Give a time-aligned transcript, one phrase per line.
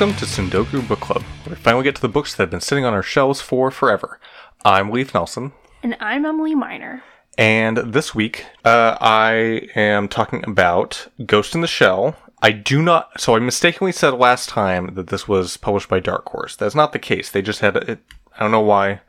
[0.00, 2.62] Welcome to Tsundoku Book Club, where we finally get to the books that have been
[2.62, 4.18] sitting on our shelves for forever.
[4.64, 7.02] I'm Leaf Nelson, And I'm Emily Miner.
[7.36, 12.16] and this week uh, I am talking about Ghost in the Shell.
[12.40, 16.26] I do not, so I mistakenly said last time that this was published by Dark
[16.30, 16.56] Horse.
[16.56, 17.30] That's not the case.
[17.30, 17.98] They just had it.
[18.34, 19.02] I don't know why.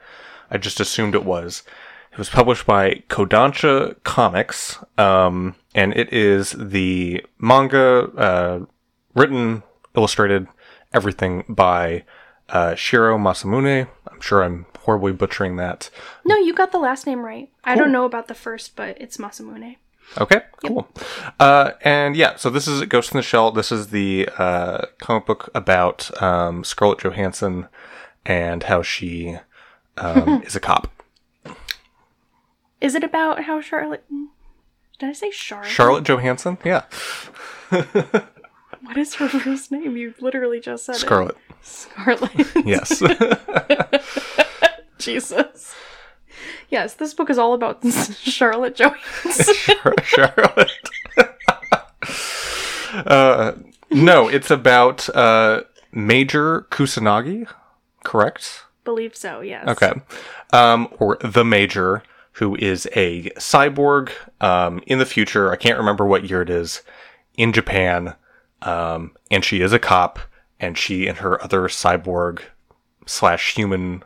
[0.49, 1.63] I just assumed it was.
[2.11, 8.65] It was published by Kodansha Comics, um, and it is the manga uh,
[9.15, 9.63] written,
[9.95, 10.48] illustrated,
[10.93, 12.03] everything by
[12.49, 13.87] uh, Shirow Masamune.
[14.09, 15.89] I'm sure I'm horribly butchering that.
[16.25, 17.49] No, you got the last name right.
[17.63, 19.77] I don't know about the first, but it's Masamune.
[20.17, 20.87] Okay, cool.
[21.39, 23.51] Uh, and yeah, so this is Ghost in the Shell.
[23.51, 27.67] This is the uh, comic book about um, Scarlett Johansson
[28.26, 29.37] and how she
[29.98, 30.91] um, is a cop.
[32.81, 34.03] Is it about how Charlotte.
[34.99, 35.70] Did I say Charlotte?
[35.70, 36.57] Charlotte Johansson?
[36.65, 36.83] Yeah.
[38.91, 39.95] What is her first name?
[39.95, 41.37] You literally just said Scarlett.
[41.49, 41.55] it.
[41.61, 42.31] Scarlett.
[42.65, 43.01] Yes.
[44.98, 45.73] Jesus.
[46.70, 47.81] Yes, this book is all about
[48.17, 49.55] Charlotte Johansson.
[50.03, 50.71] Charlotte.
[52.93, 53.53] uh,
[53.89, 55.61] no, it's about uh,
[55.93, 57.48] Major Kusanagi,
[58.03, 58.63] correct?
[58.83, 59.67] Believe so, yes.
[59.70, 59.93] Okay.
[60.51, 64.11] Um, or the Major, who is a cyborg
[64.41, 65.50] um, in the future.
[65.50, 66.81] I can't remember what year it is
[67.38, 68.16] in Japan.
[68.61, 70.19] Um, and she is a cop,
[70.59, 72.41] and she and her other cyborg
[73.05, 74.03] slash human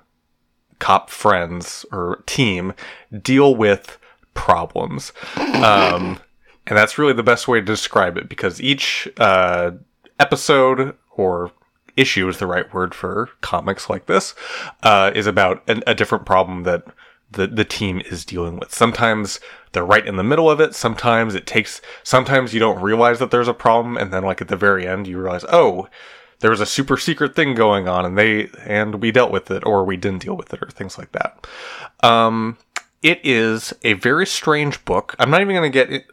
[0.79, 2.73] cop friends or team
[3.21, 3.97] deal with
[4.33, 5.11] problems.
[5.37, 6.19] Um,
[6.67, 9.71] and that's really the best way to describe it because each uh,
[10.19, 11.51] episode or
[11.95, 14.35] issue is the right word for comics like this
[14.83, 16.83] uh, is about an, a different problem that
[17.31, 18.73] the the team is dealing with.
[18.73, 19.39] Sometimes
[19.71, 20.75] they're right in the middle of it.
[20.75, 21.81] Sometimes it takes.
[22.03, 25.07] Sometimes you don't realize that there's a problem, and then like at the very end,
[25.07, 25.87] you realize, oh,
[26.39, 29.65] there was a super secret thing going on, and they and we dealt with it,
[29.65, 31.47] or we didn't deal with it, or things like that.
[32.03, 32.57] Um,
[33.01, 35.15] it is a very strange book.
[35.19, 36.07] I'm not even going to get it.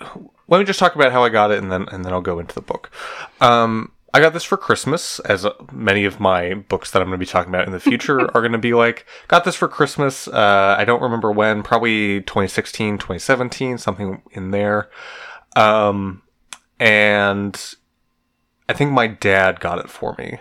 [0.48, 2.38] Let me just talk about how I got it, and then and then I'll go
[2.38, 2.90] into the book.
[3.40, 7.18] Um, I got this for Christmas, as uh, many of my books that I'm going
[7.18, 9.06] to be talking about in the future are going to be like.
[9.28, 10.28] Got this for Christmas.
[10.28, 11.62] Uh, I don't remember when.
[11.62, 14.90] Probably 2016, 2017, something in there.
[15.56, 16.22] Um,
[16.78, 17.74] and
[18.68, 20.38] I think my dad got it for me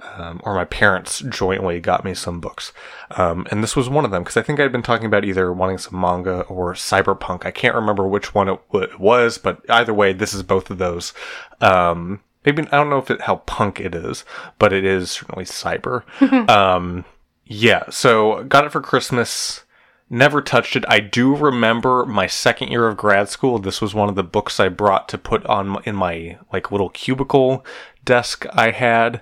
[0.00, 2.72] um, or my parents jointly got me some books.
[3.12, 5.52] Um, and this was one of them because I think I'd been talking about either
[5.52, 7.44] wanting some manga or cyberpunk.
[7.44, 10.70] I can't remember which one it, w- it was, but either way, this is both
[10.70, 11.12] of those.
[11.60, 14.24] Um, maybe I don't know if it, how punk it is,
[14.58, 16.02] but it is certainly cyber.
[16.48, 17.04] um,
[17.44, 19.64] yeah, so got it for Christmas.
[20.10, 20.84] Never touched it.
[20.88, 23.58] I do remember my second year of grad school.
[23.58, 26.88] This was one of the books I brought to put on in my like little
[26.88, 27.64] cubicle
[28.04, 29.20] desk I had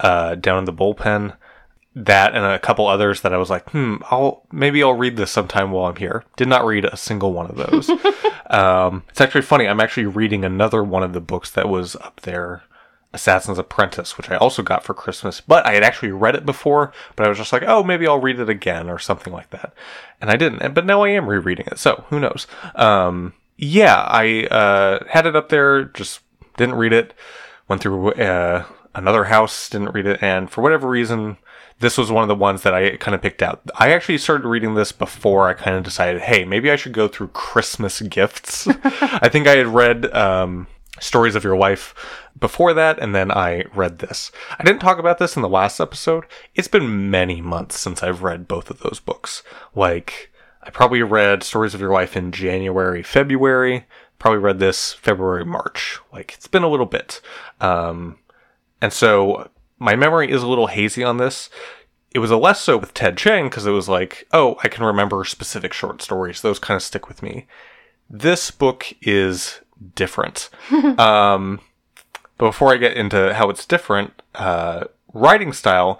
[0.00, 1.36] uh, down in the bullpen.
[1.94, 5.30] That and a couple others that I was like, hmm, I'll maybe I'll read this
[5.30, 6.24] sometime while I'm here.
[6.36, 7.90] Did not read a single one of those.
[8.50, 9.68] um, it's actually funny.
[9.68, 12.62] I'm actually reading another one of the books that was up there,
[13.12, 15.42] Assassin's Apprentice, which I also got for Christmas.
[15.42, 18.20] But I had actually read it before, but I was just like, oh, maybe I'll
[18.20, 19.74] read it again or something like that,
[20.18, 20.74] and I didn't.
[20.74, 22.46] But now I am rereading it, so who knows?
[22.74, 26.20] Um, yeah, I uh, had it up there, just
[26.56, 27.12] didn't read it.
[27.68, 28.64] Went through uh,
[28.94, 31.36] another house, didn't read it, and for whatever reason,
[31.82, 33.60] this was one of the ones that I kind of picked out.
[33.74, 37.08] I actually started reading this before I kind of decided, hey, maybe I should go
[37.08, 38.68] through Christmas gifts.
[38.84, 40.68] I think I had read um,
[41.00, 41.94] Stories of Your Life
[42.38, 44.30] before that, and then I read this.
[44.58, 46.24] I didn't talk about this in the last episode.
[46.54, 49.42] It's been many months since I've read both of those books.
[49.74, 50.30] Like,
[50.62, 53.86] I probably read Stories of Your Life in January, February.
[54.20, 55.98] Probably read this February, March.
[56.12, 57.20] Like, it's been a little bit.
[57.60, 58.18] Um,
[58.80, 59.50] and so
[59.82, 61.50] my memory is a little hazy on this.
[62.14, 64.84] It was a less so with Ted Chiang because it was like, oh, I can
[64.84, 66.40] remember specific short stories.
[66.40, 67.46] Those kind of stick with me.
[68.08, 69.60] This book is
[69.96, 70.50] different.
[70.98, 71.60] um,
[72.38, 75.98] but before I get into how it's different, uh, writing style,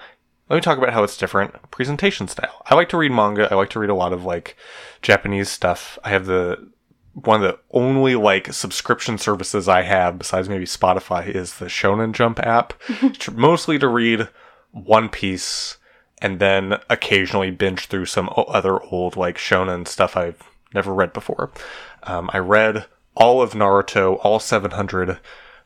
[0.48, 1.54] let me talk about how it's different.
[1.72, 2.62] Presentation style.
[2.66, 3.48] I like to read manga.
[3.50, 4.56] I like to read a lot of like
[5.00, 5.98] Japanese stuff.
[6.04, 6.68] I have the
[7.14, 12.12] one of the only like subscription services I have besides maybe Spotify is the Shonen
[12.12, 12.74] Jump app,
[13.32, 14.28] mostly to read
[14.70, 15.78] One Piece
[16.22, 20.42] and then occasionally binge through some other old like shonen stuff I've
[20.72, 21.50] never read before.
[22.04, 25.18] Um, I read all of Naruto, all 700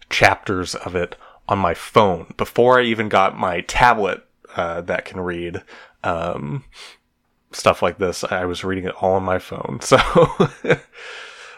[0.08, 1.16] chapters of it
[1.48, 4.24] on my phone before I even got my tablet
[4.56, 5.62] uh, that can read
[6.02, 6.64] um,
[7.52, 8.24] stuff like this.
[8.24, 9.80] I was reading it all on my phone.
[9.86, 9.98] So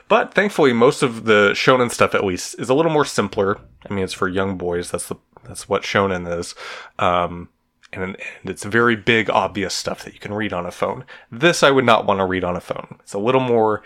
[0.09, 3.61] But thankfully, most of the shonen stuff, at least, is a little more simpler.
[3.89, 4.91] I mean, it's for young boys.
[4.91, 6.55] That's the that's what shonen is.
[6.99, 7.49] Um,
[7.93, 11.05] and, and it's very big, obvious stuff that you can read on a phone.
[11.33, 12.99] This I would not want to read on a phone.
[13.01, 13.83] It's a little more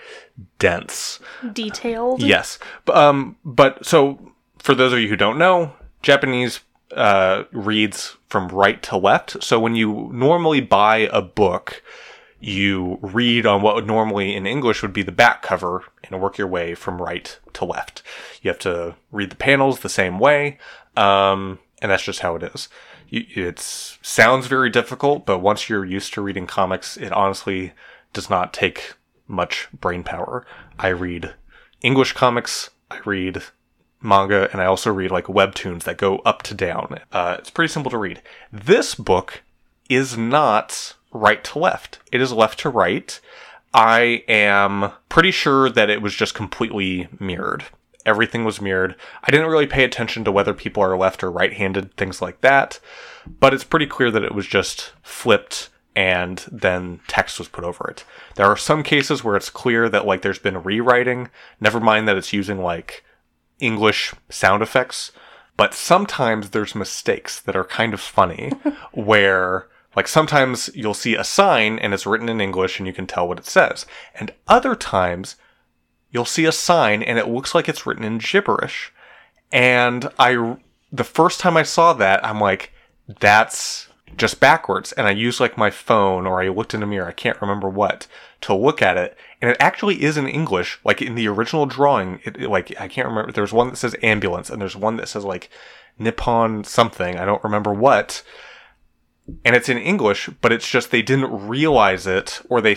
[0.58, 1.20] dense.
[1.52, 2.20] Detailed.
[2.20, 2.58] Yes.
[2.84, 5.72] But, um, but so for those of you who don't know,
[6.02, 6.60] Japanese
[6.96, 9.42] uh, reads from right to left.
[9.42, 11.82] So when you normally buy a book,
[12.42, 16.36] you read on what would normally in English would be the back cover and work
[16.36, 18.02] your way from right to left.
[18.42, 20.58] You have to read the panels the same way,
[20.96, 22.68] um, and that's just how it is.
[23.10, 27.74] It sounds very difficult, but once you're used to reading comics, it honestly
[28.12, 28.94] does not take
[29.28, 30.44] much brain power.
[30.78, 31.34] I read
[31.80, 33.42] English comics, I read
[34.00, 36.98] manga, and I also read like webtoons that go up to down.
[37.12, 38.20] Uh, it's pretty simple to read.
[38.52, 39.42] This book
[39.88, 43.20] is not right to left, it is left to right.
[43.74, 47.64] I am pretty sure that it was just completely mirrored
[48.04, 48.96] everything was mirrored.
[49.22, 52.40] I didn't really pay attention to whether people are left or right handed, things like
[52.40, 52.80] that,
[53.40, 57.88] but it's pretty clear that it was just flipped and then text was put over
[57.90, 58.04] it.
[58.36, 61.28] There are some cases where it's clear that like there's been rewriting,
[61.60, 63.04] never mind that it's using like
[63.60, 65.12] English sound effects,
[65.56, 68.50] but sometimes there's mistakes that are kind of funny
[68.92, 73.06] where like sometimes you'll see a sign and it's written in English and you can
[73.06, 73.86] tell what it says.
[74.14, 75.36] And other times
[76.10, 78.92] you'll see a sign and it looks like it's written in gibberish.
[79.50, 80.56] And I,
[80.90, 82.72] the first time I saw that, I'm like,
[83.20, 84.92] that's just backwards.
[84.92, 87.68] And I used like my phone or I looked in a mirror, I can't remember
[87.68, 88.06] what,
[88.42, 89.16] to look at it.
[89.40, 92.20] And it actually is in English, like in the original drawing.
[92.24, 93.32] It, it, like, I can't remember.
[93.32, 95.50] There's one that says ambulance and there's one that says like
[95.98, 97.18] Nippon something.
[97.18, 98.22] I don't remember what.
[99.44, 102.76] And it's in English, but it's just they didn't realize it or they,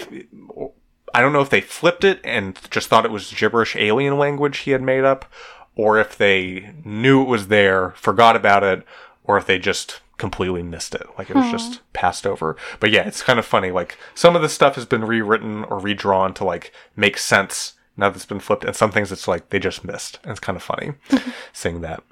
[1.13, 4.59] I don't know if they flipped it and just thought it was gibberish alien language
[4.59, 5.25] he had made up,
[5.75, 8.85] or if they knew it was there, forgot about it,
[9.23, 11.07] or if they just completely missed it.
[11.17, 11.81] Like it was just hmm.
[11.93, 12.55] passed over.
[12.79, 13.71] But yeah, it's kind of funny.
[13.71, 18.09] Like some of the stuff has been rewritten or redrawn to like make sense now
[18.09, 20.19] that it's been flipped, and some things it's like they just missed.
[20.23, 20.93] And it's kind of funny
[21.53, 22.03] seeing that.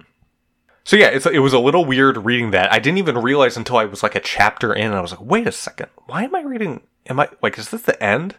[0.86, 2.72] So yeah, it was a little weird reading that.
[2.72, 5.22] I didn't even realize until I was like a chapter in, and I was like,
[5.22, 6.82] wait a second, why am I reading?
[7.08, 8.36] Am I like, is this the end?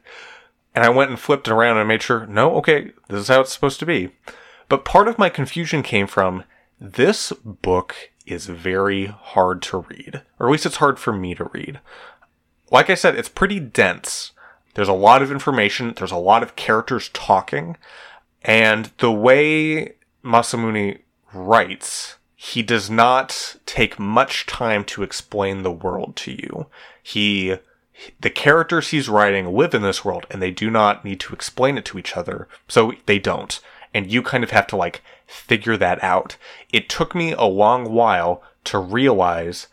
[0.74, 3.40] And I went and flipped it around and made sure, no, okay, this is how
[3.40, 4.10] it's supposed to be.
[4.68, 6.44] But part of my confusion came from
[6.80, 7.94] this book
[8.26, 11.80] is very hard to read, or at least it's hard for me to read.
[12.70, 14.32] Like I said, it's pretty dense.
[14.74, 17.76] There's a lot of information, there's a lot of characters talking,
[18.42, 19.94] and the way
[20.24, 20.98] Masamune
[21.32, 26.66] writes, he does not take much time to explain the world to you.
[27.02, 27.56] He
[28.20, 31.78] the characters he's writing live in this world and they do not need to explain
[31.78, 32.46] it to each other.
[32.68, 33.58] So they don't.
[33.94, 36.36] And you kind of have to like figure that out.
[36.70, 39.68] It took me a long while to realize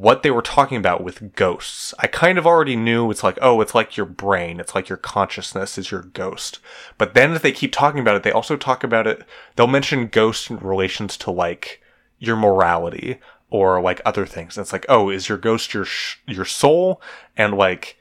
[0.00, 1.94] what they were talking about with ghosts.
[2.00, 4.58] I kind of already knew it's like, oh, it's like your brain.
[4.58, 6.58] It's like your consciousness is your ghost.
[6.98, 9.22] But then if they keep talking about it, they also talk about it.
[9.54, 11.80] They'll mention ghosts in relations to like
[12.18, 13.20] your morality
[13.50, 14.56] or like other things.
[14.56, 17.00] And it's like, oh, is your ghost your sh- your soul?
[17.36, 17.96] And like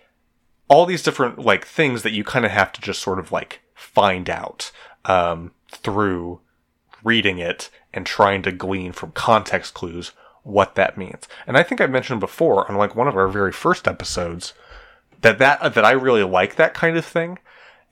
[0.67, 3.61] all these different like things that you kind of have to just sort of like
[3.75, 4.71] find out
[5.05, 6.41] um, through
[7.03, 10.11] reading it and trying to glean from context clues
[10.43, 11.27] what that means.
[11.47, 14.53] And I think I mentioned before on like one of our very first episodes
[15.21, 17.39] that that that I really like that kind of thing.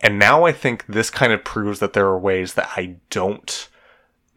[0.01, 3.69] And now I think this kind of proves that there are ways that I don't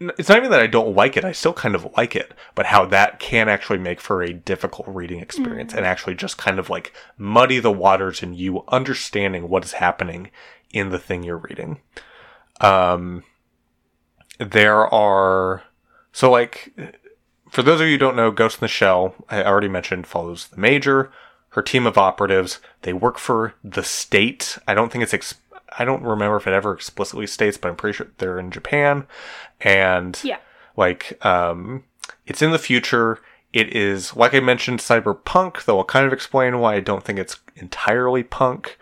[0.00, 1.24] it's not even that I don't like it.
[1.24, 4.88] I still kind of like it, but how that can actually make for a difficult
[4.88, 5.76] reading experience mm.
[5.76, 10.30] and actually just kind of like muddy the waters in you understanding what is happening
[10.72, 11.80] in the thing you're reading.
[12.60, 13.22] Um,
[14.38, 15.62] there are,
[16.12, 16.74] so like,
[17.54, 20.48] for those of you who don't know, Ghost in the Shell, I already mentioned, follows
[20.48, 21.12] the Major,
[21.50, 22.58] her team of operatives.
[22.82, 24.58] They work for the state.
[24.66, 25.36] I don't think it's ex-
[25.78, 29.06] I don't remember if it ever explicitly states, but I'm pretty sure they're in Japan.
[29.60, 30.38] And yeah.
[30.76, 31.84] like um
[32.26, 33.20] it's in the future.
[33.52, 37.20] It is like I mentioned cyberpunk, though I'll kind of explain why I don't think
[37.20, 38.78] it's entirely punk.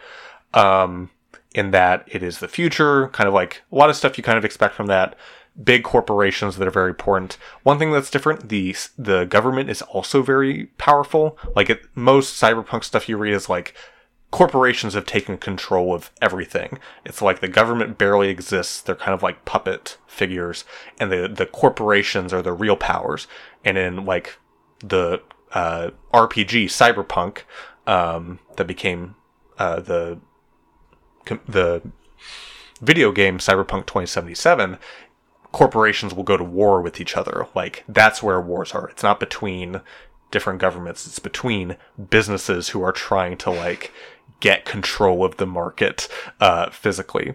[0.54, 1.10] Um
[1.54, 4.38] in that it is the future, kind of like a lot of stuff you kind
[4.38, 5.14] of expect from that.
[5.62, 7.36] Big corporations that are very important.
[7.62, 11.38] One thing that's different, the the government is also very powerful.
[11.54, 13.74] Like it, most cyberpunk stuff you read is like
[14.30, 16.78] corporations have taken control of everything.
[17.04, 18.80] It's like the government barely exists.
[18.80, 20.64] They're kind of like puppet figures,
[20.98, 23.28] and the the corporations are the real powers.
[23.64, 24.38] And in like
[24.80, 27.42] the uh, RPG Cyberpunk,
[27.86, 29.14] um, that became
[29.58, 30.18] uh, the
[31.46, 31.82] the
[32.80, 34.78] video game Cyberpunk 2077,
[35.52, 37.46] corporations will go to war with each other.
[37.54, 38.88] Like that's where wars are.
[38.88, 39.80] It's not between
[40.30, 41.06] different governments.
[41.06, 41.76] It's between
[42.10, 43.92] businesses who are trying to like
[44.40, 46.08] get control of the market
[46.40, 47.34] uh, physically.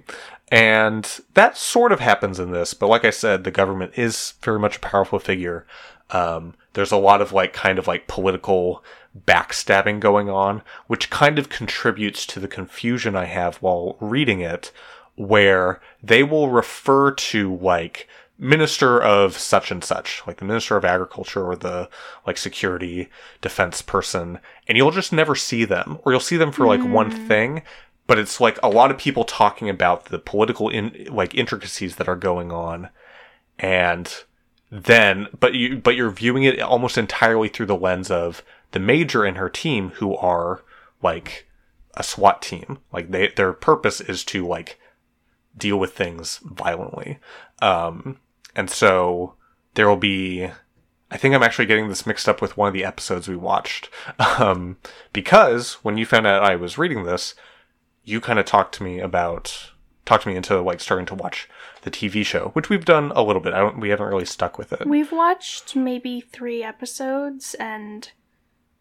[0.49, 4.59] And that sort of happens in this, but like I said, the government is very
[4.59, 5.65] much a powerful figure.
[6.09, 8.83] Um, there's a lot of like kind of like political
[9.25, 14.71] backstabbing going on, which kind of contributes to the confusion I have while reading it,
[15.17, 18.07] where they will refer to like
[18.39, 21.89] minister of such and such, like the minister of agriculture or the
[22.25, 23.09] like security
[23.41, 26.91] defense person, and you'll just never see them, or you'll see them for like mm.
[26.91, 27.63] one thing,
[28.05, 32.07] but it's like a lot of people talking about the political in like intricacies that
[32.07, 32.89] are going on,
[33.57, 34.23] and
[34.69, 39.25] then but you but you're viewing it almost entirely through the lens of the major
[39.25, 40.63] and her team who are
[41.01, 41.47] like
[41.95, 42.77] a SWAT team.
[42.93, 44.79] Like they their purpose is to like
[45.57, 47.19] deal with things violently.
[47.61, 48.19] Um,
[48.55, 49.35] and so
[49.73, 50.49] there will be
[51.09, 53.89] I think I'm actually getting this mixed up with one of the episodes we watched.
[54.39, 54.77] Um,
[55.13, 57.33] because when you found out I was reading this,
[58.03, 59.71] you kind of talked to me about
[60.05, 61.49] talked me into like starting to watch
[61.81, 63.53] the TV show, which we've done a little bit.
[63.53, 64.87] I don't we haven't really stuck with it.
[64.87, 68.11] We've watched maybe 3 episodes and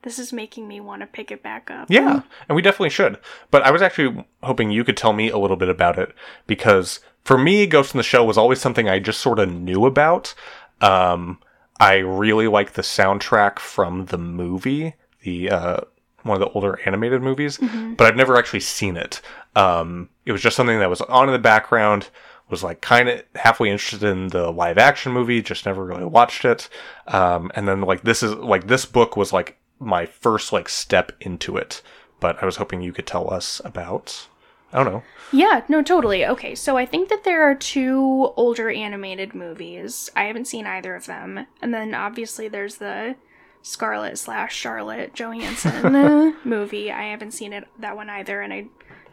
[0.07, 1.91] this is making me want to pick it back up.
[1.91, 3.19] Yeah, and we definitely should.
[3.51, 6.15] But I was actually hoping you could tell me a little bit about it
[6.47, 9.85] because for me, Ghost in the Shell was always something I just sort of knew
[9.85, 10.33] about.
[10.81, 11.41] Um,
[11.81, 15.81] I really like the soundtrack from the movie, the uh,
[16.23, 17.95] one of the older animated movies, mm-hmm.
[17.95, 19.21] but I've never actually seen it.
[19.57, 22.11] Um, it was just something that was on in the background.
[22.49, 26.45] Was like kind of halfway interested in the live action movie, just never really watched
[26.45, 26.69] it.
[27.09, 31.13] Um, and then like this is like this book was like my first like step
[31.21, 31.83] into it.
[32.19, 34.29] But I was hoping you could tell us about
[34.73, 35.03] I don't know.
[35.33, 36.27] Yeah, no, totally.
[36.27, 40.11] Okay, so I think that there are two older animated movies.
[40.17, 41.47] I haven't seen either of them.
[41.63, 43.17] And then obviously there's the
[43.63, 46.91] Scarlett slash Charlotte Johansson movie.
[46.91, 48.67] I haven't seen it that one either, and I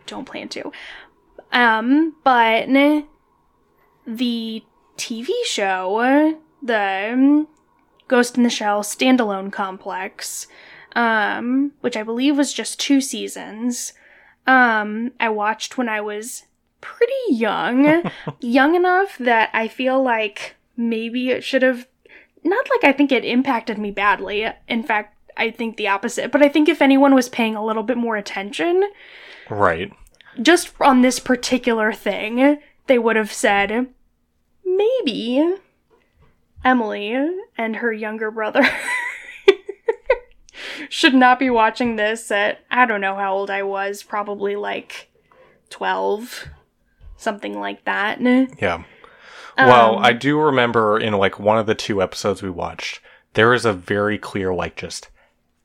[0.05, 0.71] don't plan to.
[1.51, 2.67] Um, but
[4.05, 4.63] the
[4.97, 7.47] TV show, the
[8.07, 10.47] Ghost in the Shell standalone complex,
[10.95, 13.93] um, which I believe was just two seasons
[14.47, 16.43] um, I watched when I was
[16.81, 18.03] pretty young,
[18.39, 21.87] young enough that I feel like maybe it should have
[22.43, 24.45] not like I think it impacted me badly.
[24.67, 26.31] In fact, I think the opposite.
[26.31, 28.83] But I think if anyone was paying a little bit more attention,
[29.49, 29.91] right,
[30.41, 33.87] just on this particular thing, they would have said
[34.65, 35.55] maybe
[36.63, 37.17] Emily
[37.57, 38.63] and her younger brother
[40.89, 45.09] should not be watching this at I don't know how old I was, probably like
[45.69, 46.47] 12,
[47.17, 48.21] something like that.
[48.21, 48.83] Yeah.
[49.57, 53.01] Um, well, I do remember in like one of the two episodes we watched,
[53.33, 55.09] there is a very clear like just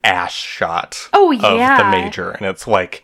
[0.04, 1.72] ass shot oh, yeah.
[1.72, 3.02] of the major and it's like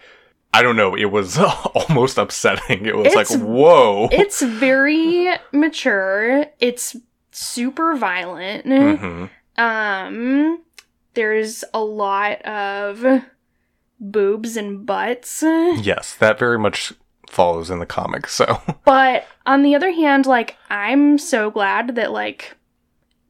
[0.55, 1.37] I don't know, it was
[1.75, 2.87] almost upsetting.
[2.87, 4.09] It was it's, like, whoa.
[4.13, 6.47] It's very mature.
[6.61, 6.95] It's
[7.35, 8.67] super violent.
[8.67, 9.26] Mm-hmm.
[9.62, 10.61] Um
[11.14, 13.25] there's a lot of
[14.00, 15.43] boobs and butts.
[15.43, 16.93] Yes, that very much
[17.29, 18.61] follows in the comics, so.
[18.85, 22.57] but on the other hand, like, I'm so glad that, like,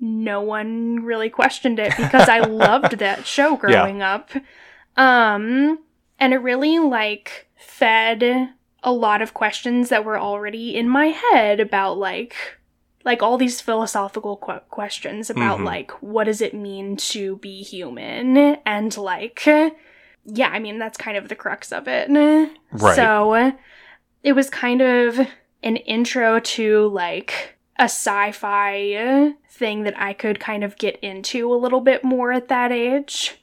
[0.01, 4.15] no one really questioned it because I loved that show growing yeah.
[4.15, 4.31] up.
[4.97, 5.79] Um,
[6.19, 8.51] and it really, like, fed
[8.83, 12.35] a lot of questions that were already in my head about, like,
[13.05, 15.67] like all these philosophical qu- questions about mm-hmm.
[15.67, 18.37] like what does it mean to be human?
[18.67, 19.47] And like
[20.27, 22.09] yeah i mean that's kind of the crux of it.
[22.73, 22.97] Right.
[22.97, 23.53] So
[24.23, 25.19] it was kind of
[25.63, 31.57] an intro to like a sci-fi thing that i could kind of get into a
[31.57, 33.41] little bit more at that age.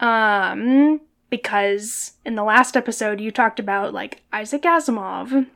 [0.00, 1.00] Um
[1.30, 5.46] because in the last episode you talked about like isaac asimov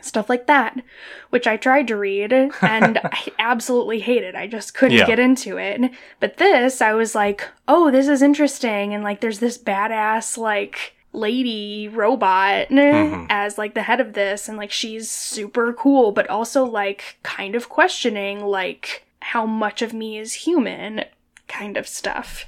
[0.00, 0.82] stuff like that,
[1.30, 2.52] which I tried to read and
[3.04, 4.34] I absolutely hated.
[4.34, 5.06] I just couldn't yeah.
[5.06, 5.90] get into it.
[6.20, 8.94] But this, I was like, oh, this is interesting.
[8.94, 13.24] And like, there's this badass, like, lady robot mm-hmm.
[13.30, 17.54] as like the head of this and like she's super cool but also like kind
[17.54, 21.02] of questioning like how much of me is human
[21.48, 22.44] kind of stuff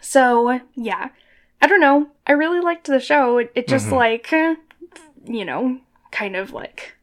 [0.00, 1.10] so yeah
[1.60, 3.96] i don't know i really liked the show it, it just mm-hmm.
[3.96, 4.32] like
[5.26, 5.78] you know
[6.10, 6.94] kind of like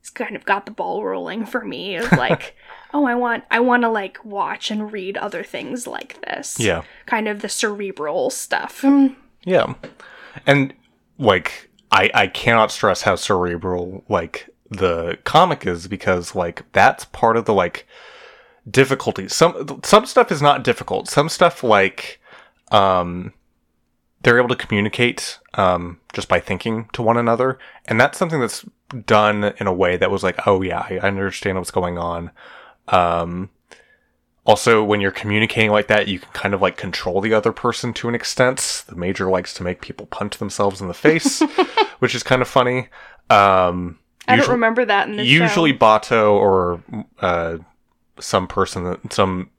[0.00, 2.54] it's kind of got the ball rolling for me of like
[2.94, 6.58] oh i want i want to like watch and read other things like this.
[6.60, 6.82] Yeah.
[7.06, 8.84] Kind of the cerebral stuff.
[9.44, 9.74] Yeah.
[10.46, 10.74] And
[11.18, 17.36] like I I cannot stress how cerebral like the comic is because like that's part
[17.36, 17.86] of the like
[18.70, 19.28] difficulty.
[19.28, 21.08] Some some stuff is not difficult.
[21.08, 22.20] Some stuff like
[22.70, 23.32] um
[24.26, 28.64] they're able to communicate um just by thinking to one another and that's something that's
[29.06, 32.32] done in a way that was like oh yeah I understand what's going on.
[32.88, 33.50] Um
[34.46, 37.92] also, when you're communicating like that, you can kind of like control the other person
[37.94, 38.84] to an extent.
[38.86, 41.40] The major likes to make people punch themselves in the face,
[41.98, 42.88] which is kind of funny.
[43.28, 46.80] Um, I don't remember that in the usually Batou or
[47.20, 47.58] uh,
[48.20, 49.50] some person, that, some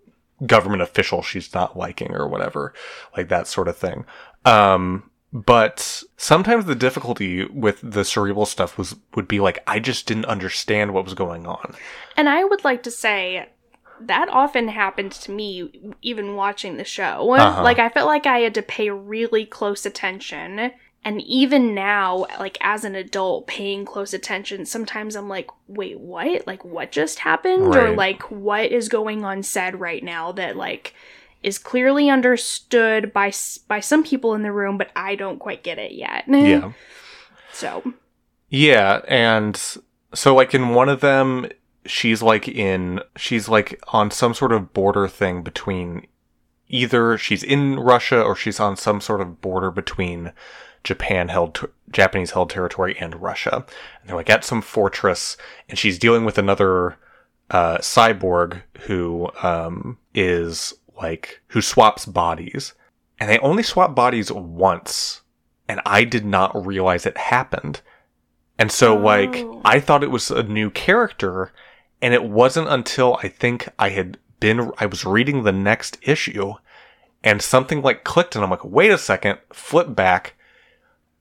[0.45, 2.73] government official she's not liking or whatever,
[3.15, 4.05] like that sort of thing.
[4.47, 10.07] Um, but sometimes the difficulty with the cerebral stuff was would be like I just
[10.07, 11.75] didn't understand what was going on.
[12.15, 13.49] And I would like to say
[13.99, 17.33] that often happened to me even watching the show.
[17.33, 17.63] Uh-huh.
[17.63, 20.71] Like I felt like I had to pay really close attention.
[21.03, 26.45] And even now, like as an adult paying close attention, sometimes I'm like, wait, what?
[26.45, 27.67] Like what just happened?
[27.67, 27.83] Right.
[27.83, 30.93] Or like what is going on said right now that like
[31.43, 33.31] is clearly understood by
[33.67, 36.25] by some people in the room, but I don't quite get it yet.
[36.27, 36.71] Yeah.
[37.51, 37.93] So.
[38.49, 39.59] Yeah, and
[40.13, 41.49] so like in one of them
[41.87, 46.05] she's like in she's like on some sort of border thing between
[46.69, 50.33] either she's in Russia or she's on some sort of border between
[50.83, 53.65] Japan held Japanese held territory and Russia.
[54.01, 55.37] And they're like at some fortress
[55.69, 56.97] and she's dealing with another
[57.49, 62.73] uh, cyborg who um, is like who swaps bodies.
[63.19, 65.21] And they only swap bodies once.
[65.67, 67.81] And I did not realize it happened.
[68.59, 69.01] And so, oh.
[69.01, 71.51] like, I thought it was a new character,
[72.01, 76.53] and it wasn't until I think I had been, I was reading the next issue
[77.23, 80.35] and something like clicked and I'm like, wait a second, flip back.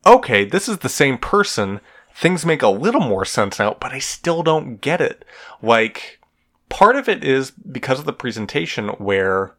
[0.05, 1.81] Okay, this is the same person.
[2.15, 5.25] Things make a little more sense now, but I still don't get it.
[5.61, 6.21] Like,
[6.69, 9.56] part of it is because of the presentation where,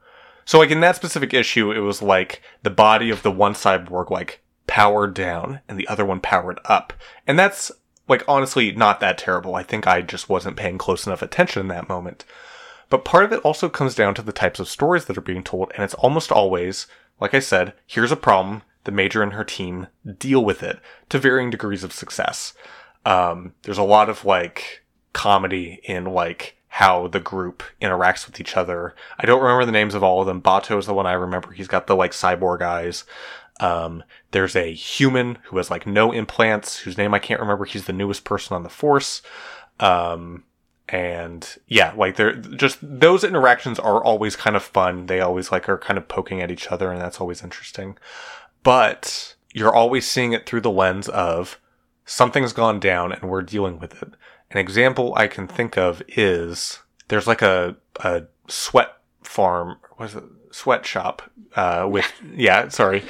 [0.48, 4.10] so like in that specific issue, it was like the body of the one cyborg
[4.10, 6.94] like powered down and the other one powered up.
[7.28, 7.70] And that's
[8.08, 9.56] like honestly not that terrible.
[9.56, 12.24] I think I just wasn't paying close enough attention in that moment.
[12.90, 15.44] But part of it also comes down to the types of stories that are being
[15.44, 16.88] told, and it's almost always,
[17.20, 20.80] like I said, here's a problem, the major and her team deal with it
[21.10, 22.54] to varying degrees of success.
[23.06, 28.56] Um, there's a lot of like comedy in like how the group interacts with each
[28.56, 28.94] other.
[29.18, 30.44] I don't remember the names of all of them.
[30.44, 31.52] Batou is the one I remember.
[31.52, 33.04] He's got the like cyborg eyes.
[33.60, 37.66] Um, there's a human who has like no implants, whose name I can't remember.
[37.66, 39.24] He's the newest person on the force.
[39.80, 40.44] Um,
[40.88, 45.08] and yeah, like they're just those interactions are always kind of fun.
[45.08, 47.98] They always like are kind of poking at each other, and that's always interesting.
[48.62, 51.60] But you're always seeing it through the lens of
[52.06, 54.14] something's gone down and we're dealing with it.
[54.52, 59.78] An example I can think of is there's like a a sweat farm.
[60.00, 63.04] Was it sweatshop uh, with yeah, sorry,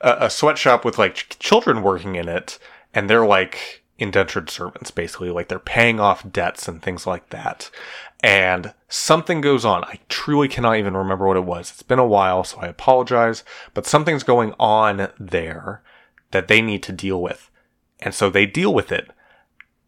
[0.00, 2.58] a, a sweatshop with like ch- children working in it,
[2.92, 7.70] and they're like indentured servants basically, like they're paying off debts and things like that.
[8.22, 9.84] And something goes on.
[9.84, 11.70] I truly cannot even remember what it was.
[11.70, 13.44] It's been a while, so I apologize.
[13.74, 15.82] But something's going on there
[16.30, 17.50] that they need to deal with.
[18.00, 19.10] And so they deal with it.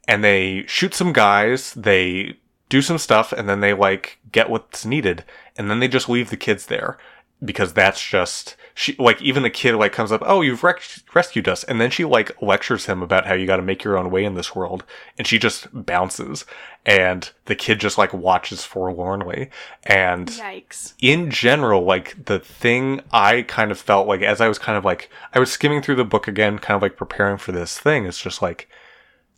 [0.08, 2.36] And they shoot some guys, they
[2.68, 5.24] do some stuff, and then they like get what's needed.
[5.56, 6.98] And then they just leave the kids there
[7.44, 11.46] because that's just she like even the kid like comes up oh you've rec- rescued
[11.46, 14.10] us and then she like lectures him about how you got to make your own
[14.10, 14.84] way in this world
[15.18, 16.46] and she just bounces
[16.86, 19.50] and the kid just like watches forlornly
[19.84, 24.58] and yikes in general like the thing i kind of felt like as i was
[24.58, 27.52] kind of like i was skimming through the book again kind of like preparing for
[27.52, 28.66] this thing it's just like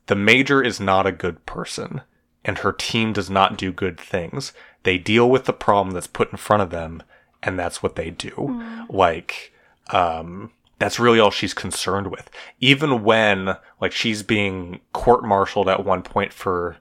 [0.09, 2.03] the major is not a good person
[2.45, 6.31] and her team does not do good things they deal with the problem that's put
[6.31, 7.03] in front of them
[7.43, 8.31] and that's what they do.
[8.31, 8.87] Mm.
[8.89, 9.53] Like,
[9.91, 12.31] um, that's really all she's concerned with.
[12.61, 16.77] Even when, like, she's being court martialed at one point for,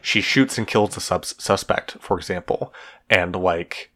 [0.00, 2.72] she shoots and kills a sub- suspect, for example,
[3.08, 3.90] and, like,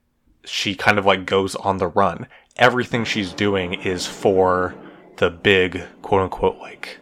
[0.44, 2.26] she kind of, like, goes on the run.
[2.56, 4.74] Everything she's doing is for
[5.16, 6.98] the big, quote unquote, like,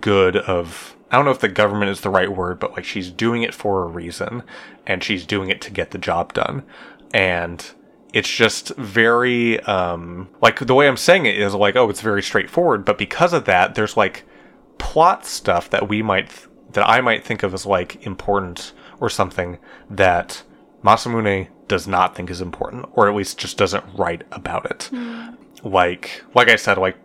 [0.00, 3.10] good of, I don't know if the government is the right word, but, like, she's
[3.10, 4.42] doing it for a reason,
[4.86, 6.62] and she's doing it to get the job done.
[7.12, 7.68] And,
[8.12, 12.22] it's just very um like the way I'm saying it is like oh it's very
[12.22, 14.24] straightforward but because of that there's like
[14.78, 19.10] plot stuff that we might th- that I might think of as like important or
[19.10, 20.42] something that
[20.82, 24.88] Masamune does not think is important or at least just doesn't write about it.
[24.92, 25.36] Mm.
[25.62, 26.96] Like like I said like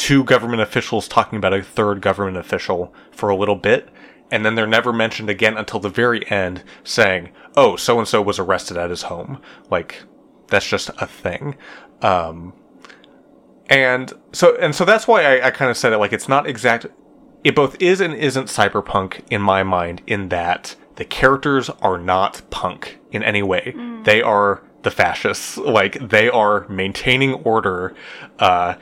[0.00, 3.90] two government officials talking about a third government official for a little bit,
[4.30, 8.22] and then they're never mentioned again until the very end, saying, "Oh, so and so
[8.22, 10.02] was arrested at his home." Like
[10.48, 11.54] that's just a thing.
[12.00, 12.54] Um,
[13.68, 16.46] and so and so that's why I, I kind of said it like it's not
[16.46, 16.86] exact.
[17.44, 22.40] It both is and isn't cyberpunk in my mind in that the characters are not
[22.48, 23.74] punk in any way.
[24.04, 25.56] They are the fascists.
[25.80, 27.94] Like they are maintaining order
[28.38, 28.76] uh,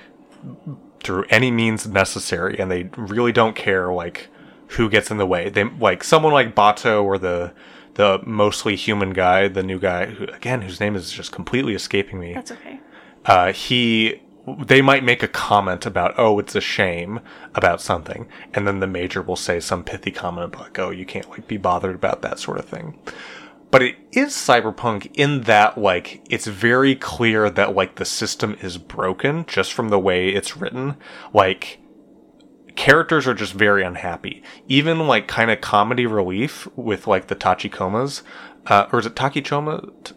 [1.02, 4.28] through any means necessary, and they really don't care like
[4.72, 5.48] who gets in the way.
[5.48, 7.52] They like someone like Batou or the
[7.94, 12.20] the mostly human guy, the new guy who again whose name is just completely escaping
[12.20, 12.80] me That's okay.
[13.24, 14.22] uh, he
[14.64, 17.20] they might make a comment about oh it's a shame
[17.54, 21.04] about something and then the major will say some pithy comment about like oh you
[21.04, 22.98] can't like be bothered about that sort of thing
[23.70, 28.78] but it is cyberpunk in that like it's very clear that like the system is
[28.78, 30.96] broken just from the way it's written
[31.32, 31.80] like
[32.76, 38.22] characters are just very unhappy even like kind of comedy relief with like the tachikomas
[38.66, 40.14] uh, or is it takichoma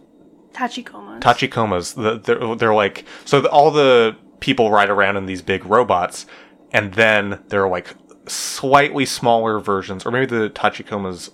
[0.54, 1.22] Tachikomas.
[1.22, 1.96] tachikomas.
[1.96, 6.26] The, they're, they're like so the, all the people ride around in these big robots,
[6.72, 7.96] and then there are like
[8.28, 11.32] slightly smaller versions, or maybe the tachikomas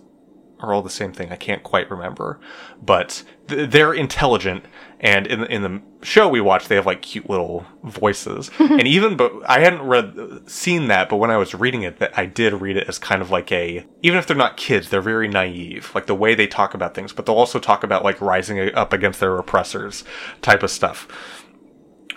[0.60, 1.32] are all the same thing.
[1.32, 2.40] I can't quite remember,
[2.82, 4.66] but th- they're intelligent.
[5.00, 8.50] And in the, in the show we watched, they have like cute little voices.
[8.60, 12.18] and even, but I hadn't read seen that, but when I was reading it, that
[12.18, 15.02] I did read it as kind of like a even if they're not kids, they're
[15.02, 17.14] very naive, like the way they talk about things.
[17.14, 20.04] But they'll also talk about like rising up against their oppressors,
[20.42, 21.08] type of stuff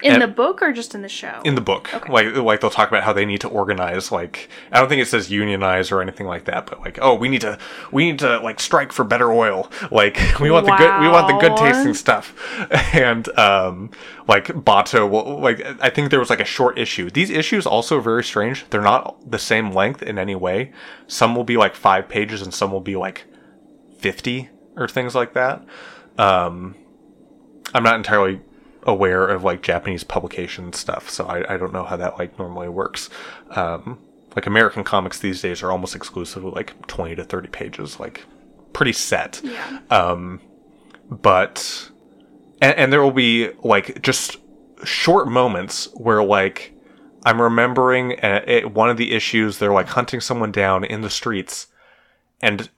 [0.02, 1.40] in and- the book or just in the show?
[1.44, 1.92] in the book.
[1.94, 2.12] Okay.
[2.12, 4.10] Like like they'll talk about how they need to organize.
[4.12, 7.28] Like I don't think it says unionize or anything like that, but like oh we
[7.28, 7.58] need to
[7.92, 9.70] we need to like strike for better oil.
[9.90, 12.34] Like we want the good we want the good tasting stuff.
[12.94, 13.90] And um
[14.28, 17.10] like Batou will like I think there was like a short issue.
[17.10, 18.64] These issues also are very strange.
[18.70, 20.72] They're not the same length in any way.
[21.06, 23.24] Some will be like five pages and some will be like
[23.98, 25.64] fifty or things like that.
[26.18, 26.74] Um
[27.74, 28.40] I'm not entirely
[28.84, 32.68] aware of like Japanese publication stuff, so I, I don't know how that like normally
[32.68, 33.10] works.
[33.50, 33.98] Um,
[34.36, 38.24] like American comics these days are almost exclusively like 20 to 30 pages, like
[38.72, 39.40] pretty set.
[39.42, 39.80] yeah.
[39.90, 40.40] Um,
[41.10, 41.90] but
[42.60, 44.36] and, and there will be like just
[44.84, 46.74] short moments where like
[47.24, 51.10] I'm remembering uh, it, one of the issues they're like hunting someone down in the
[51.10, 51.66] streets,
[52.40, 52.70] and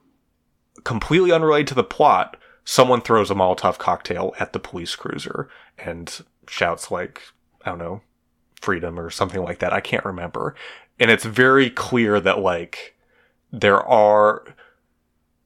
[0.85, 5.49] completely unrelated to the plot, someone throws a Molotov cocktail at the police cruiser
[5.79, 7.21] and shouts like
[7.65, 8.03] I don't know
[8.61, 9.73] freedom or something like that.
[9.73, 10.55] I can't remember,
[10.99, 12.97] and it's very clear that like
[13.53, 14.45] there are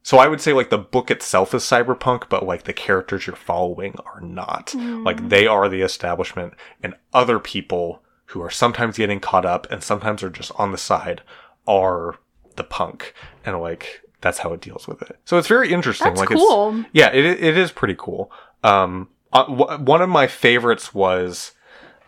[0.07, 3.35] so I would say like the book itself is cyberpunk, but like the characters you're
[3.35, 4.67] following are not.
[4.67, 5.03] Mm.
[5.03, 9.83] Like they are the establishment, and other people who are sometimes getting caught up and
[9.83, 11.23] sometimes are just on the side
[11.67, 12.15] are
[12.55, 13.13] the punk,
[13.45, 15.17] and like that's how it deals with it.
[15.25, 16.07] So it's very interesting.
[16.07, 16.79] That's like cool.
[16.79, 18.31] it's yeah, it it is pretty cool.
[18.63, 21.51] Um, uh, w- one of my favorites was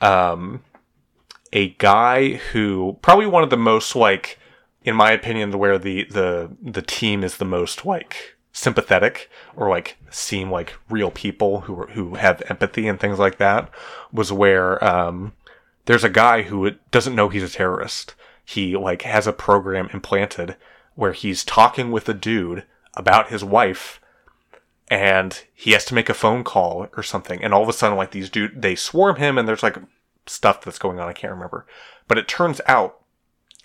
[0.02, 0.64] um
[1.52, 4.40] a guy who probably one of the most like
[4.84, 9.98] in my opinion where the the the team is the most like sympathetic or like
[10.10, 13.70] seem like real people who are, who have empathy and things like that
[14.12, 15.34] was where um
[15.86, 20.56] there's a guy who doesn't know he's a terrorist he like has a program implanted
[21.00, 24.02] where he's talking with a dude about his wife
[24.90, 27.98] and he has to make a phone call or something and all of a sudden
[27.98, 29.78] like these dude they swarm him and there's like
[30.26, 31.66] stuff that's going on i can't remember.
[32.10, 33.00] But it turns out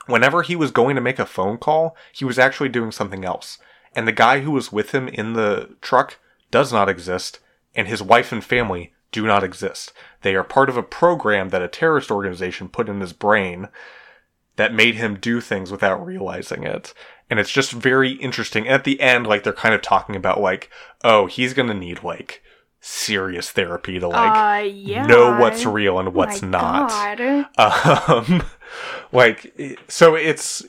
[0.06, 3.58] whenever he was going to make a phone call he was actually doing something else.
[3.96, 6.18] And the guy who was with him in the truck
[6.52, 7.40] does not exist
[7.74, 9.92] and his wife and family do not exist.
[10.22, 13.70] They are part of a program that a terrorist organization put in his brain
[14.56, 16.94] that made him do things without realizing it.
[17.30, 18.68] And it's just very interesting.
[18.68, 20.70] At the end, like they're kind of talking about like,
[21.02, 22.42] oh, he's gonna need like
[22.80, 25.06] serious therapy to like uh, yeah.
[25.06, 26.90] know what's real and what's My not.
[27.58, 28.42] Um,
[29.12, 30.62] like so it's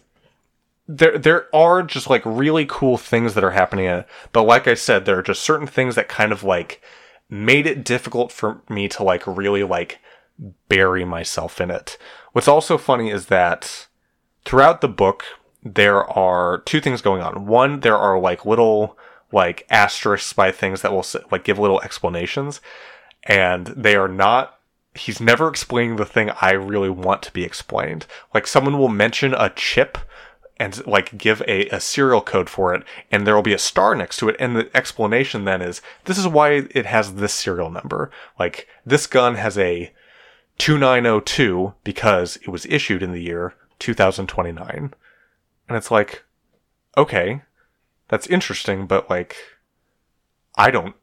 [0.87, 4.05] there there are just like really cool things that are happening in.
[4.31, 6.81] But like I said, there are just certain things that kind of like
[7.29, 9.99] made it difficult for me to like really like
[10.69, 11.97] bury myself in it.
[12.33, 13.87] What's also funny is that
[14.45, 15.25] throughout the book
[15.65, 17.47] there are two things going on.
[17.47, 18.97] One, there are like little
[19.31, 22.61] like asterisks by things that will like give little explanations,
[23.23, 24.59] and they are not.
[24.93, 28.05] He's never explaining the thing I really want to be explained.
[28.33, 29.97] Like someone will mention a chip
[30.57, 33.93] and like give a, a serial code for it and there will be a star
[33.93, 37.69] next to it and the explanation then is this is why it has this serial
[37.69, 39.91] number like this gun has a
[40.57, 44.93] 2902 because it was issued in the year 2029.
[45.67, 46.23] And it's like,
[46.97, 47.41] okay,
[48.07, 49.35] that's interesting, but like,
[50.55, 50.95] I don't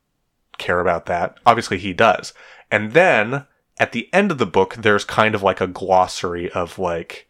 [0.59, 1.39] care about that.
[1.45, 2.33] Obviously, he does.
[2.71, 3.47] And then
[3.79, 7.29] at the end of the book, there's kind of like a glossary of like,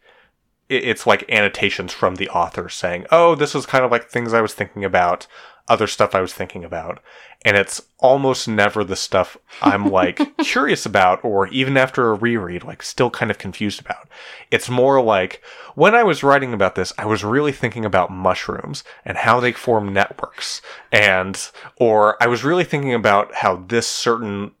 [0.69, 4.41] it's like annotations from the author saying, oh, this is kind of like things I
[4.41, 5.27] was thinking about,
[5.67, 7.01] other stuff I was thinking about.
[7.45, 12.63] And it's almost never the stuff I'm like curious about, or even after a reread,
[12.63, 14.07] like still kind of confused about.
[14.51, 15.41] It's more like
[15.75, 19.51] when I was writing about this, I was really thinking about mushrooms and how they
[19.51, 20.61] form networks.
[20.91, 21.39] And,
[21.77, 24.51] or I was really thinking about how this certain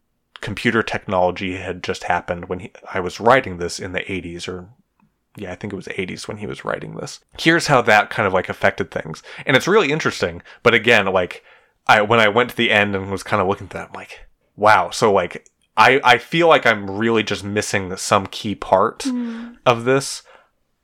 [0.41, 4.67] computer technology had just happened when he, I was writing this in the 80s or
[5.35, 7.19] yeah, I think it was 80s when he was writing this.
[7.39, 9.23] Here's how that kind of like affected things.
[9.45, 11.43] And it's really interesting, but again, like
[11.87, 13.93] I when I went to the end and was kind of looking at that, I'm
[13.93, 14.89] like, wow.
[14.91, 19.57] So like I I feel like I'm really just missing some key part mm.
[19.65, 20.23] of this.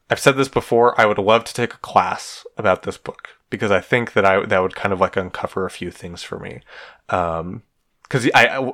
[0.09, 3.69] I've said this before, I would love to take a class about this book because
[3.69, 6.62] I think that I that would kind of like uncover a few things for me.
[7.09, 7.62] Um
[8.09, 8.73] cuz I, I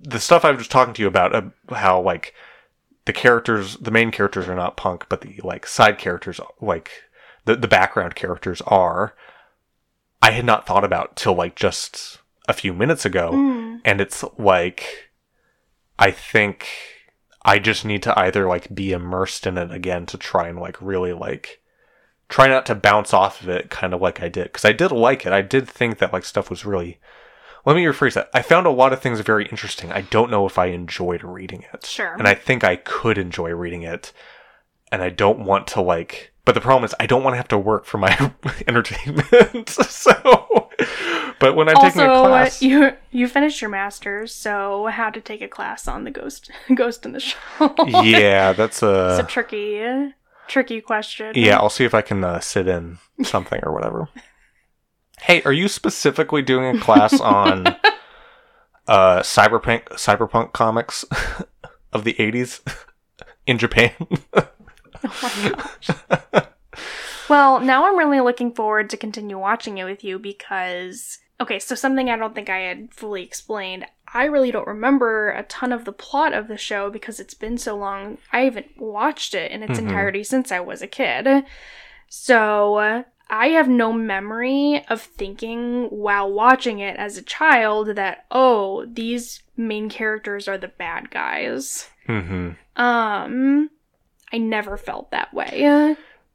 [0.00, 2.34] the stuff I was just talking to you about uh, how like
[3.04, 6.90] the characters, the main characters are not punk, but the like side characters, like
[7.44, 9.14] the the background characters are.
[10.20, 13.80] I had not thought about till like just a few minutes ago, mm.
[13.84, 15.10] and it's like,
[15.98, 16.68] I think
[17.44, 20.80] I just need to either like be immersed in it again to try and like
[20.80, 21.60] really like
[22.28, 24.92] try not to bounce off of it, kind of like I did, because I did
[24.92, 25.32] like it.
[25.32, 26.98] I did think that like stuff was really
[27.64, 28.30] let me rephrase that.
[28.34, 29.92] I found a lot of things very interesting.
[29.92, 31.86] I don't know if I enjoyed reading it.
[31.86, 32.14] Sure.
[32.14, 34.12] And I think I could enjoy reading it.
[34.90, 37.48] And I don't want to like but the problem is I don't want to have
[37.48, 38.32] to work for my
[38.66, 39.68] entertainment.
[39.68, 40.68] so
[41.38, 45.20] but when I'm also, taking a class you you finished your masters, so how to
[45.20, 47.74] take a class on the ghost ghost in the shell.
[47.86, 50.12] yeah, that's a It's a tricky
[50.48, 51.32] tricky question.
[51.36, 54.08] Yeah, I'll see if I can uh, sit in something or whatever.
[55.22, 57.68] Hey, are you specifically doing a class on
[58.88, 61.04] uh, cyberpunk cyberpunk comics
[61.92, 62.60] of the '80s
[63.46, 63.92] in Japan?
[64.34, 64.48] oh
[65.04, 66.44] my gosh.
[67.28, 71.76] well, now I'm really looking forward to continue watching it with you because okay, so
[71.76, 73.86] something I don't think I had fully explained.
[74.12, 77.58] I really don't remember a ton of the plot of the show because it's been
[77.58, 78.18] so long.
[78.32, 79.86] I haven't watched it in its mm-hmm.
[79.86, 81.44] entirety since I was a kid.
[82.08, 88.84] So, I have no memory of thinking while watching it as a child that, oh,
[88.84, 91.88] these main characters are the bad guys.
[92.06, 92.50] Mm-hmm.
[92.76, 93.70] Um,
[94.30, 95.50] I never felt that way.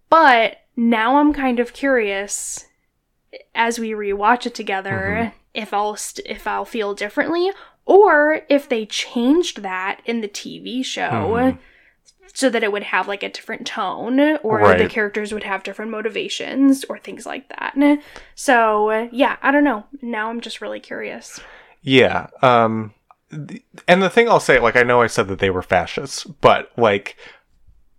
[0.09, 2.65] But now I'm kind of curious
[3.53, 5.37] as we rewatch it together mm-hmm.
[5.53, 7.51] if I'll st- if I'll feel differently
[7.85, 11.11] or if they changed that in the TV show.
[11.11, 11.57] Mm-hmm
[12.37, 14.77] so that it would have like a different tone or right.
[14.77, 17.73] the characters would have different motivations or things like that.
[18.35, 19.87] So, yeah, I don't know.
[20.03, 21.39] Now I'm just really curious.
[21.81, 22.27] Yeah.
[22.43, 22.93] Um
[23.87, 26.71] and the thing I'll say like I know I said that they were fascists, but
[26.77, 27.17] like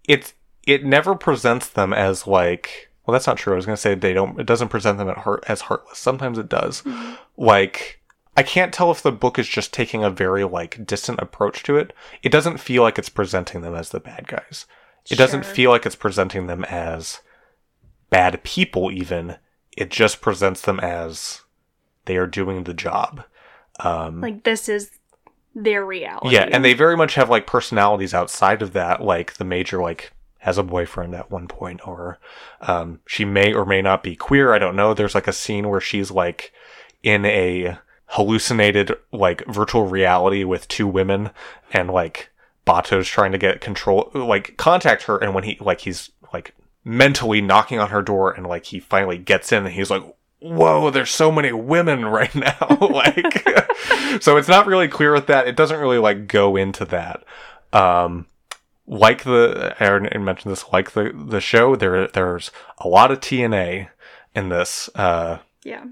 [0.06, 0.34] it's
[0.68, 3.54] it never presents them as like well that's not true.
[3.54, 5.98] I was going to say they don't it doesn't present them at heart as heartless.
[5.98, 6.82] Sometimes it does.
[6.82, 7.14] Mm-hmm.
[7.36, 7.97] Like
[8.38, 11.76] I can't tell if the book is just taking a very like distant approach to
[11.76, 11.92] it.
[12.22, 14.64] It doesn't feel like it's presenting them as the bad guys.
[15.06, 15.26] It sure.
[15.26, 17.20] doesn't feel like it's presenting them as
[18.10, 19.38] bad people even.
[19.76, 21.40] It just presents them as
[22.04, 23.24] they are doing the job.
[23.80, 24.92] Um, like this is
[25.52, 26.36] their reality.
[26.36, 29.02] Yeah, and they very much have like personalities outside of that.
[29.02, 32.20] Like the major like has a boyfriend at one point, or
[32.60, 34.54] um, she may or may not be queer.
[34.54, 34.94] I don't know.
[34.94, 36.52] There's like a scene where she's like
[37.02, 41.30] in a hallucinated like virtual reality with two women
[41.72, 42.30] and like
[42.66, 47.40] Batou's trying to get control like contact her and when he like he's like mentally
[47.40, 50.02] knocking on her door and like he finally gets in and he's like
[50.40, 53.46] whoa there's so many women right now like
[54.20, 55.46] so it's not really clear with that.
[55.46, 57.24] It doesn't really like go into that.
[57.72, 58.26] Um
[58.86, 63.88] like the Aaron mentioned this like the the show there there's a lot of TNA
[64.34, 65.84] in this uh yeah.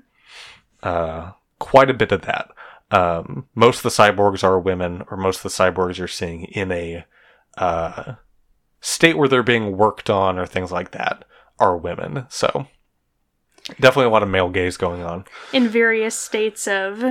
[0.83, 2.51] uh quite a bit of that.
[2.91, 6.71] Um, most of the cyborgs are women, or most of the cyborgs you're seeing in
[6.71, 7.05] a
[7.57, 8.15] uh,
[8.81, 11.25] state where they're being worked on, or things like that,
[11.59, 12.27] are women.
[12.29, 12.69] So
[13.81, 17.03] definitely a lot of male gaze going on in various states of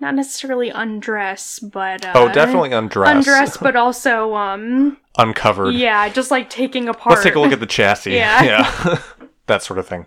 [0.00, 5.74] not necessarily undress, but uh, oh, definitely undress, undress, but also um uncovered.
[5.74, 7.14] Yeah, just like taking apart.
[7.14, 8.12] Let's take a look at the chassis.
[8.14, 9.02] yeah, yeah,
[9.46, 10.06] that sort of thing.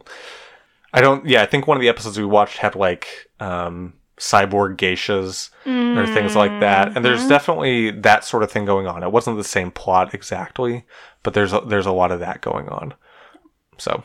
[0.93, 1.26] I don't.
[1.28, 6.06] Yeah, I think one of the episodes we watched had like um, cyborg geishas or
[6.08, 6.95] things like that.
[6.95, 9.04] And there's definitely that sort of thing going on.
[9.04, 10.86] It wasn't the same plot exactly,
[11.23, 12.95] but there's a, there's a lot of that going on.
[13.78, 14.04] So,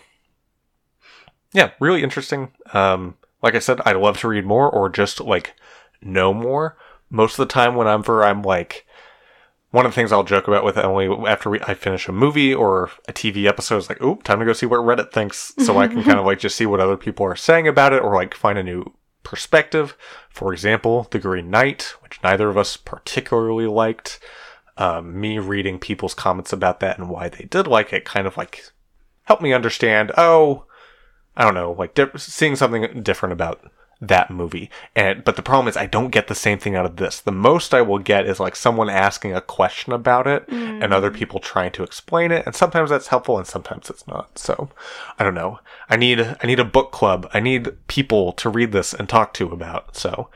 [1.52, 2.52] yeah, really interesting.
[2.74, 5.54] Um, like I said, I'd love to read more or just like
[6.02, 6.76] know more.
[7.08, 8.86] Most of the time, when I'm for, I'm like,
[9.72, 12.54] one of the things I'll joke about with Emily after we, I finish a movie
[12.54, 15.78] or a TV episode is like, "Oop, time to go see what Reddit thinks," so
[15.78, 18.14] I can kind of like just see what other people are saying about it or
[18.14, 19.96] like find a new perspective.
[20.30, 24.20] For example, The Green Knight, which neither of us particularly liked.
[24.78, 28.38] Um, me reading people's comments about that and why they did like it kind of
[28.38, 28.64] like
[29.24, 30.12] helped me understand.
[30.16, 30.64] Oh,
[31.36, 33.70] I don't know, like di- seeing something different about
[34.02, 34.68] that movie.
[34.96, 37.20] And but the problem is I don't get the same thing out of this.
[37.20, 41.10] The most I will get is like someone asking a question about it and other
[41.10, 41.14] mm.
[41.14, 42.44] people trying to explain it.
[42.44, 44.36] And sometimes that's helpful and sometimes it's not.
[44.38, 44.70] So
[45.18, 45.60] I don't know.
[45.88, 47.30] I need I need a book club.
[47.32, 49.96] I need people to read this and talk to about.
[49.96, 50.28] So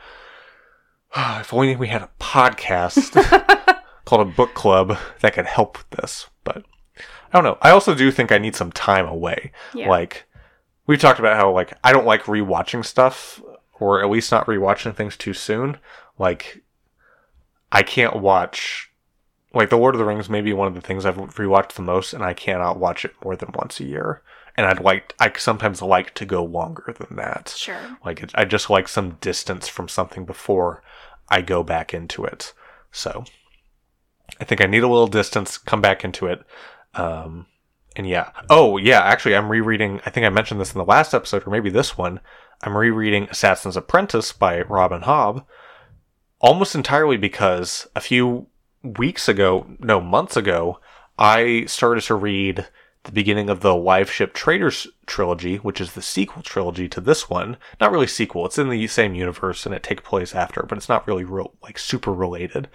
[1.15, 3.13] if only we had a podcast
[4.05, 6.27] called a book club that could help with this.
[6.45, 6.63] But
[7.33, 7.57] I don't know.
[7.61, 9.51] I also do think I need some time away.
[9.73, 9.89] Yeah.
[9.89, 10.25] Like
[10.85, 13.41] we've talked about how like I don't like rewatching stuff
[13.79, 15.77] or at least not rewatching things too soon.
[16.17, 16.63] Like
[17.71, 18.91] I can't watch
[19.53, 21.81] like The Lord of the Rings may be one of the things I've rewatched the
[21.81, 24.21] most and I cannot watch it more than once a year.
[24.55, 27.53] And I'd like I sometimes like to go longer than that.
[27.55, 27.97] Sure.
[28.03, 30.83] Like it, I just like some distance from something before
[31.29, 32.53] I go back into it.
[32.91, 33.25] So
[34.39, 36.43] I think I need a little distance, come back into it.
[36.95, 37.45] Um,
[37.97, 38.31] and yeah.
[38.49, 39.01] Oh, yeah.
[39.01, 40.01] Actually, I'm rereading.
[40.05, 42.19] I think I mentioned this in the last episode, or maybe this one.
[42.61, 45.45] I'm rereading Assassin's Apprentice by Robin Hobb,
[46.39, 48.47] almost entirely because a few
[48.83, 50.79] weeks ago, no, months ago,
[51.19, 52.67] I started to read
[53.03, 57.57] the beginning of the Liveship Traders trilogy, which is the sequel trilogy to this one.
[57.79, 58.45] Not really sequel.
[58.45, 61.53] It's in the same universe and it takes place after, but it's not really real,
[61.63, 62.69] like super related.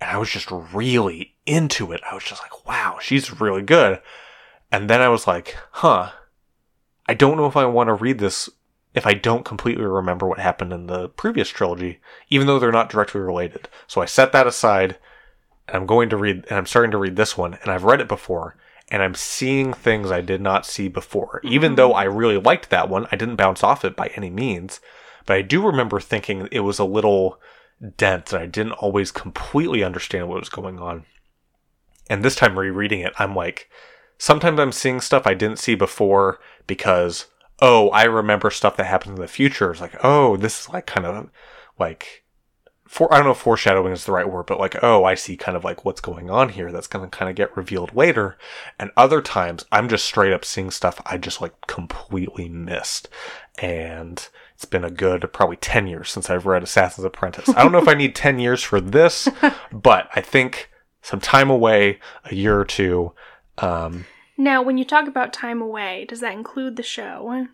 [0.00, 2.00] And I was just really into it.
[2.10, 4.00] I was just like, wow, she's really good.
[4.70, 6.10] And then I was like, huh,
[7.06, 8.50] I don't know if I want to read this
[8.94, 12.00] if I don't completely remember what happened in the previous trilogy,
[12.30, 13.68] even though they're not directly related.
[13.86, 14.98] So I set that aside
[15.68, 18.00] and I'm going to read, and I'm starting to read this one, and I've read
[18.00, 18.56] it before,
[18.88, 21.40] and I'm seeing things I did not see before.
[21.42, 21.96] Even though mm.
[21.96, 24.80] I really liked that one, I didn't bounce off it by any means,
[25.24, 27.40] but I do remember thinking it was a little
[27.96, 31.04] dense, and I didn't always completely understand what was going on.
[32.08, 33.68] And this time rereading it, I'm like,
[34.18, 37.26] sometimes I'm seeing stuff I didn't see before because,
[37.60, 39.70] oh, I remember stuff that happens in the future.
[39.70, 41.30] It's like, oh, this is like kind of
[41.78, 42.24] like,
[42.86, 45.36] for I don't know if foreshadowing is the right word, but like, oh, I see
[45.36, 48.38] kind of like what's going on here that's going to kind of get revealed later.
[48.78, 53.08] And other times I'm just straight up seeing stuff I just like completely missed.
[53.58, 57.48] And it's been a good probably 10 years since I've read Assassin's Apprentice.
[57.50, 59.28] I don't know if I need 10 years for this,
[59.72, 60.70] but I think
[61.02, 63.12] some time away, a year or two,
[63.58, 67.46] um, Now, when you talk about time away, does that include the show?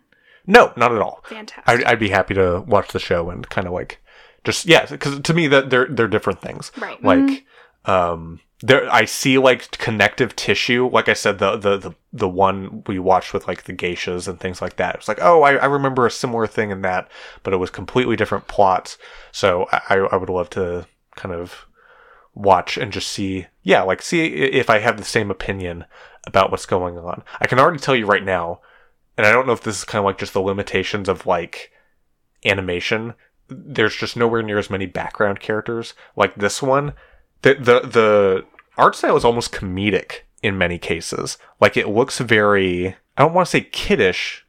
[0.45, 1.23] no, not at all.
[1.25, 1.63] Fantastic.
[1.67, 4.01] I'd, I'd be happy to watch the show and kind of like
[4.43, 6.71] just yeah, because to me that they're they're different things.
[6.77, 7.01] Right.
[7.01, 7.45] Like
[7.85, 10.89] um, there I see like connective tissue.
[10.91, 14.39] Like I said, the the the the one we watched with like the geishas and
[14.39, 14.95] things like that.
[14.95, 17.09] It was like oh, I, I remember a similar thing in that,
[17.43, 18.97] but it was completely different plots.
[19.31, 21.67] So I I would love to kind of
[22.35, 25.85] watch and just see yeah like see if I have the same opinion
[26.25, 27.23] about what's going on.
[27.39, 28.59] I can already tell you right now
[29.17, 31.71] and I don't know if this is kind of like just the limitations of like
[32.45, 33.13] animation.
[33.47, 36.93] There's just nowhere near as many background characters like this one.
[37.41, 38.45] The the the
[38.77, 41.37] art style is almost comedic in many cases.
[41.59, 44.45] Like it looks very I don't want to say kiddish.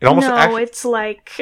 [0.00, 1.32] It almost no, actu- it's like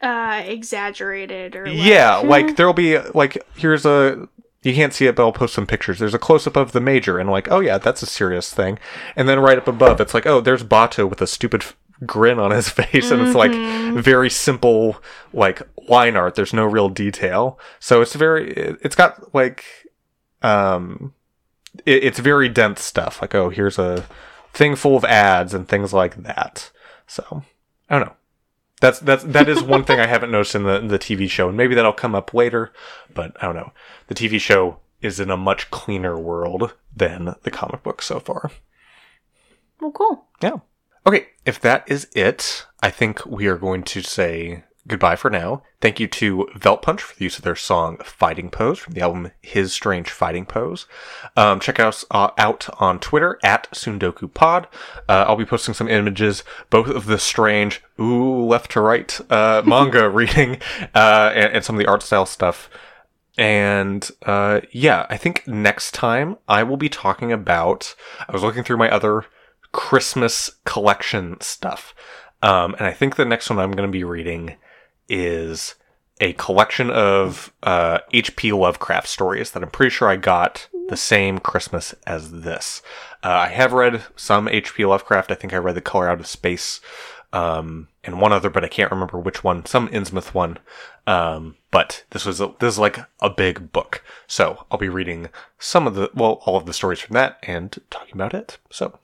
[0.00, 4.28] uh exaggerated or like, yeah, like there'll be like here's a
[4.62, 5.98] you can't see it, but I'll post some pictures.
[5.98, 8.78] There's a close up of the major, and like, oh yeah, that's a serious thing.
[9.16, 12.38] And then right up above, it's like, oh, there's Batou with a stupid f- grin
[12.38, 13.52] on his face, and it's like
[14.02, 14.96] very simple,
[15.32, 16.34] like line art.
[16.34, 19.64] There's no real detail, so it's very, it- it's got like,
[20.42, 21.14] um,
[21.86, 23.20] it, it's very dense stuff.
[23.22, 24.06] Like, oh, here's a
[24.52, 26.70] thing full of ads and things like that.
[27.06, 27.42] So
[27.88, 28.14] I don't know.
[28.80, 31.56] That's that's that is one thing I haven't noticed in the the TV show, and
[31.56, 32.72] maybe that'll come up later.
[33.12, 33.72] But I don't know.
[34.06, 38.50] The TV show is in a much cleaner world than the comic book so far.
[39.80, 40.26] Well, cool.
[40.42, 40.58] Yeah.
[41.06, 45.62] Okay, if that is it, I think we are going to say goodbye for now.
[45.80, 49.30] Thank you to Veltpunch for the use of their song Fighting Pose from the album
[49.40, 50.86] His Strange Fighting Pose.
[51.36, 54.64] Um, check us uh, out on Twitter at TsundokuPod.
[55.08, 59.62] Uh, I'll be posting some images, both of the strange, ooh, left to right uh,
[59.66, 60.58] manga reading
[60.94, 62.68] uh, and, and some of the art style stuff.
[63.36, 67.94] And uh, yeah, I think next time I will be talking about.
[68.28, 69.26] I was looking through my other
[69.70, 71.94] Christmas collection stuff.
[72.42, 74.56] Um, and I think the next one I'm going to be reading
[75.08, 75.74] is
[76.20, 78.52] a collection of uh, H.P.
[78.52, 82.82] Lovecraft stories that I'm pretty sure I got the same Christmas as this.
[83.22, 84.84] Uh, I have read some H.P.
[84.84, 85.30] Lovecraft.
[85.30, 86.80] I think I read The Color Out of Space
[87.32, 89.64] um, and one other, but I can't remember which one.
[89.66, 90.58] Some Innsmouth one.
[91.06, 95.28] Um, but this was a, this is like a big book, so I'll be reading
[95.58, 98.58] some of the well, all of the stories from that and talking about it.
[98.70, 98.98] So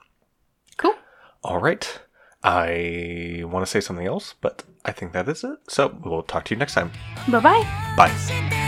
[0.77, 0.95] Cool.
[1.43, 2.01] all right.
[2.43, 5.59] I want to say something else, but I think that is it.
[5.69, 6.91] So we'll talk to you next time.
[7.29, 7.95] Bye bye.
[7.97, 8.61] Bye.